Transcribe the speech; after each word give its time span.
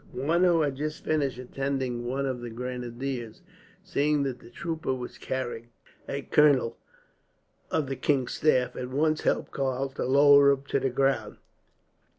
One 0.13 0.43
who 0.43 0.61
had 0.61 0.77
just 0.77 1.03
finished 1.03 1.37
attending 1.37 2.07
one 2.07 2.25
of 2.25 2.41
the 2.41 2.49
grenadiers, 2.49 3.43
seeing 3.83 4.23
that 4.23 4.39
the 4.39 4.49
trooper 4.49 4.95
was 4.95 5.19
carrying 5.19 5.67
a 6.09 6.23
colonel 6.23 6.79
of 7.69 7.85
the 7.85 7.95
king's 7.95 8.33
staff, 8.33 8.75
at 8.75 8.89
once 8.89 9.21
helped 9.21 9.51
Karl 9.51 9.89
to 9.89 10.05
lower 10.05 10.49
him 10.49 10.63
to 10.69 10.79
the 10.79 10.89
ground. 10.89 11.37